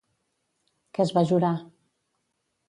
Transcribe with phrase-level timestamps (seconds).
[0.99, 1.53] Què es va jurar?